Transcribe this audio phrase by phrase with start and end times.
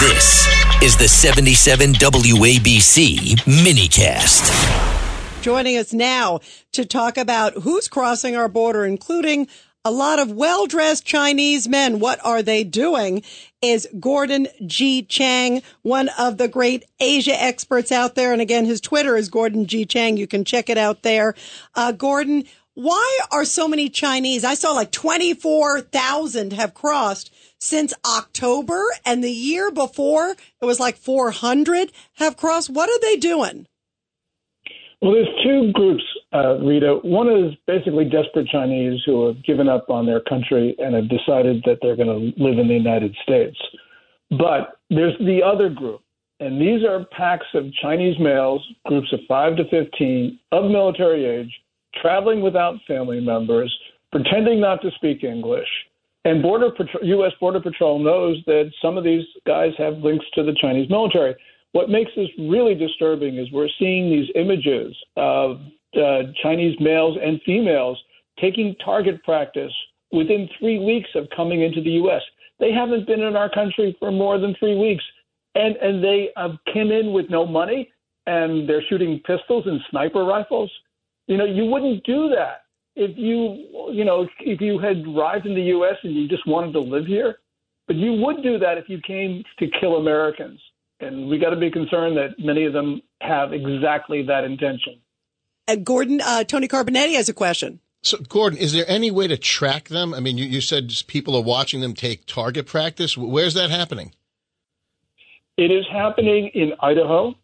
[0.00, 0.48] This
[0.82, 5.42] is the 77 WABC minicast.
[5.42, 6.40] Joining us now
[6.72, 9.46] to talk about who's crossing our border, including
[9.84, 12.00] a lot of well dressed Chinese men.
[12.00, 13.22] What are they doing?
[13.60, 15.02] Is Gordon G.
[15.02, 18.32] Chang, one of the great Asia experts out there.
[18.32, 19.84] And again, his Twitter is Gordon G.
[19.84, 20.16] Chang.
[20.16, 21.34] You can check it out there.
[21.74, 22.44] Uh, Gordon,
[22.82, 24.44] why are so many Chinese?
[24.44, 30.96] I saw like 24,000 have crossed since October and the year before it was like
[30.96, 32.70] 400 have crossed.
[32.70, 33.66] What are they doing?
[35.02, 37.00] Well, there's two groups, uh, Rita.
[37.02, 41.62] One is basically desperate Chinese who have given up on their country and have decided
[41.64, 43.56] that they're going to live in the United States.
[44.30, 46.02] But there's the other group,
[46.38, 51.50] and these are packs of Chinese males, groups of 5 to 15, of military age,
[52.00, 53.74] traveling without family members,
[54.12, 55.68] pretending not to speak English.
[56.24, 57.32] And Border Patrol, U.S.
[57.40, 61.34] Border Patrol knows that some of these guys have links to the Chinese military.
[61.72, 65.60] What makes this really disturbing is we're seeing these images of
[65.96, 67.98] uh, Chinese males and females
[68.40, 69.72] taking target practice
[70.12, 72.22] within three weeks of coming into the U.S.
[72.58, 75.04] They haven't been in our country for more than three weeks,
[75.54, 77.90] and and they uh, came in with no money,
[78.26, 80.70] and they're shooting pistols and sniper rifles.
[81.30, 82.64] You know, you wouldn't do that
[82.96, 85.94] if you you know if you had arrived in the U.S.
[86.02, 87.36] and you just wanted to live here,
[87.86, 90.60] but you would do that if you came to kill Americans
[90.98, 95.00] and we got to be concerned that many of them have exactly that intention.
[95.68, 97.78] Uh, Gordon, uh, Tony Carbonetti has a question.
[98.02, 100.12] So, Gordon, is there any way to track them?
[100.12, 103.16] I mean, you, you said people are watching them take target practice.
[103.16, 104.14] Where's that happening?
[105.56, 107.36] It is happening in Idaho,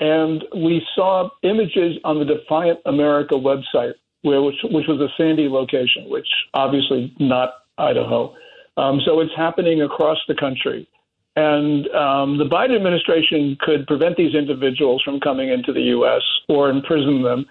[0.00, 5.48] and we saw images on the Defiant America website, where which, which was a Sandy
[5.48, 8.34] location, which obviously not Idaho.
[8.76, 10.88] Um, so it's happening across the country.
[11.36, 16.22] And um, the Biden administration could prevent these individuals from coming into the U.S.
[16.48, 17.46] or imprison them,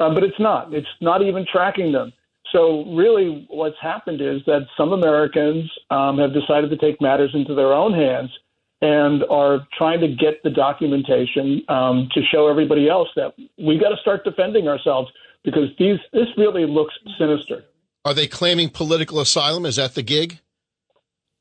[0.00, 0.74] uh, but it's not.
[0.74, 2.12] It's not even tracking them.
[2.52, 7.54] So, really, what's happened is that some Americans um, have decided to take matters into
[7.54, 8.30] their own hands
[8.80, 13.88] and are trying to get the documentation um, to show everybody else that we got
[13.90, 15.10] to start defending ourselves
[15.44, 17.64] because these this really looks sinister.
[18.04, 19.66] Are they claiming political asylum?
[19.66, 20.38] Is that the gig?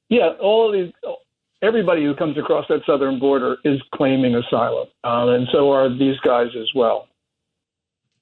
[0.09, 0.93] Yeah, all of these
[1.61, 6.19] everybody who comes across that southern border is claiming asylum, um, and so are these
[6.23, 7.07] guys as well.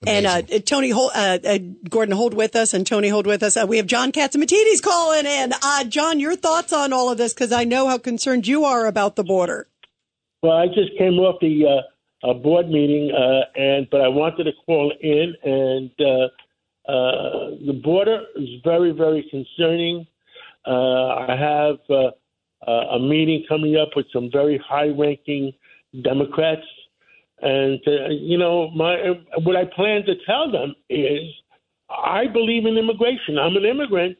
[0.08, 0.26] Amazing.
[0.26, 1.58] And uh, Tony, hold, uh, uh,
[1.90, 3.58] Gordon, hold with us, and Tony, hold with us.
[3.58, 5.54] Uh, we have John Catsimatidis calling in.
[5.64, 7.34] Uh, John, your thoughts on all of this?
[7.34, 9.68] Because I know how concerned you are about the border.
[10.44, 11.84] Well, I just came off the
[12.24, 13.12] uh, board meeting,
[13.56, 20.06] and but I wanted to call in, and the border is very, very concerning.
[20.68, 22.12] I have uh,
[22.72, 25.54] a meeting coming up with some very high-ranking
[26.04, 26.66] Democrats,
[27.42, 28.96] and uh, you know, my
[29.44, 31.24] what I plan to tell them is,
[31.90, 33.38] I believe in immigration.
[33.38, 34.18] I'm an immigrant,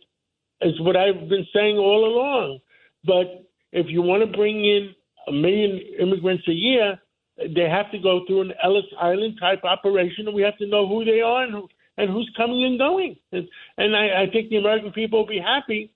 [0.62, 2.60] is what I've been saying all along.
[3.06, 4.94] But if you want to bring in
[5.28, 7.00] a million immigrants a year,
[7.38, 10.88] they have to go through an Ellis Island type operation, and we have to know
[10.88, 11.68] who they are and, who,
[11.98, 13.16] and who's coming and going.
[13.32, 15.92] And, and I, I think the American people will be happy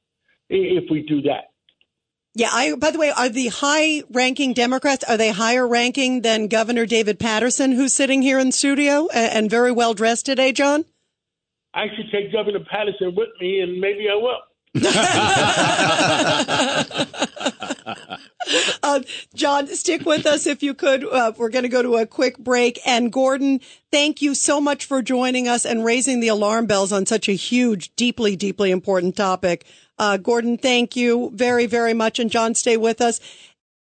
[0.50, 1.49] if we do that.
[2.36, 2.50] Yeah.
[2.52, 6.86] I, by the way, are the high ranking Democrats, are they higher ranking than Governor
[6.86, 10.86] David Paterson, who's sitting here in studio and, and very well dressed today, John?
[11.74, 14.40] I should take Governor Paterson with me and maybe I will.
[18.84, 19.00] uh,
[19.34, 21.04] John, stick with us if you could.
[21.04, 22.80] Uh, we're going to go to a quick break.
[22.86, 23.62] And Gordon,
[23.92, 27.34] thank you so much for joining us and raising the alarm bells on such a
[27.34, 29.66] huge, deeply, deeply important topic.
[30.00, 32.18] Uh, Gordon, thank you very, very much.
[32.20, 33.20] And John, stay with us.